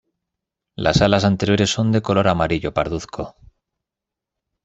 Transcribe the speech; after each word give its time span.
Las 0.75 0.99
alas 1.03 1.23
anteriores 1.25 1.69
son 1.69 1.91
de 1.91 2.01
color 2.01 2.27
amarillo 2.27 2.73
parduzco. 2.73 3.35